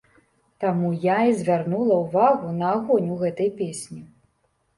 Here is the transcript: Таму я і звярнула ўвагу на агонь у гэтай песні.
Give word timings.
Таму 0.61 0.87
я 1.03 1.17
і 1.31 1.35
звярнула 1.41 1.99
ўвагу 2.03 2.47
на 2.63 2.73
агонь 2.79 3.13
у 3.19 3.19
гэтай 3.21 3.53
песні. 3.61 4.01